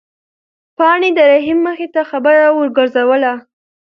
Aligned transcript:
پاڼې 0.77 1.09
د 1.17 1.19
رحیم 1.31 1.59
مخې 1.67 1.87
ته 1.93 2.01
خبره 2.11 2.43
ورګرځوله. 2.57 3.33